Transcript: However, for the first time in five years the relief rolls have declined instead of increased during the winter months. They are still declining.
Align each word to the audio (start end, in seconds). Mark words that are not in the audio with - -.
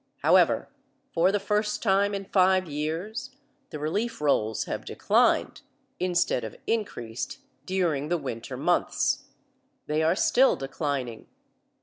However, 0.23 0.67
for 1.13 1.31
the 1.31 1.39
first 1.39 1.83
time 1.83 2.15
in 2.15 2.25
five 2.25 2.67
years 2.67 3.35
the 3.69 3.77
relief 3.77 4.19
rolls 4.19 4.63
have 4.63 4.83
declined 4.83 5.61
instead 5.99 6.43
of 6.43 6.55
increased 6.65 7.37
during 7.67 8.07
the 8.09 8.17
winter 8.17 8.57
months. 8.57 9.25
They 9.85 10.01
are 10.01 10.15
still 10.15 10.55
declining. 10.55 11.27